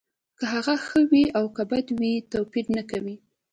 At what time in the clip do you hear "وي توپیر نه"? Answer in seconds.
1.99-2.83